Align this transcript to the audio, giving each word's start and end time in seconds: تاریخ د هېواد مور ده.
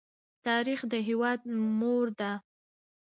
تاریخ 0.45 0.79
د 0.91 0.93
هېواد 1.07 1.39
مور 1.79 2.05
ده. 2.19 2.31